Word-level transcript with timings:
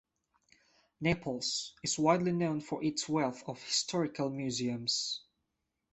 Naples 0.99 1.75
is 1.83 1.99
widely 1.99 2.31
known 2.31 2.59
for 2.59 2.83
its 2.83 3.07
wealth 3.07 3.43
of 3.45 3.61
historical 3.61 4.31
museums. 4.31 5.21